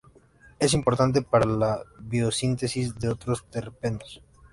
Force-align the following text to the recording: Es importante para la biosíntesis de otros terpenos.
Es 0.57 0.73
importante 0.73 1.21
para 1.21 1.45
la 1.45 1.83
biosíntesis 1.99 2.95
de 2.97 3.09
otros 3.09 3.45
terpenos. 3.51 4.19